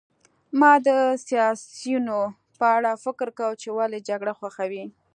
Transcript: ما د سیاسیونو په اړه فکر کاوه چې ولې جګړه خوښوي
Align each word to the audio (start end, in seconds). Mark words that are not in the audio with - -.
ما 0.59 0.73
د 0.87 0.89
سیاسیونو 1.27 2.19
په 2.59 2.65
اړه 2.77 2.91
فکر 3.05 3.27
کاوه 3.37 3.55
چې 3.61 3.69
ولې 3.77 3.99
جګړه 4.09 4.33
خوښوي 4.39 4.85